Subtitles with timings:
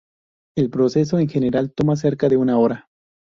[0.57, 2.89] El proceso en general toma cerca de una hora.